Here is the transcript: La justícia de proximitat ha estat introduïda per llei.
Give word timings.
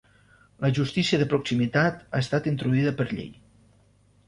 La 0.63 0.71
justícia 0.77 1.19
de 1.23 1.27
proximitat 1.35 2.01
ha 2.07 2.23
estat 2.27 2.51
introduïda 2.55 2.97
per 3.03 3.09
llei. 3.15 3.31